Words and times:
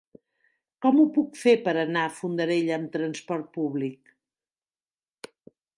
Com 0.85 1.01
ho 1.01 1.05
puc 1.17 1.37
fer 1.41 1.53
per 1.67 1.75
anar 1.81 2.07
a 2.07 2.15
Fondarella 2.15 2.75
amb 2.79 2.91
trasport 2.97 3.53
públic? 3.61 4.17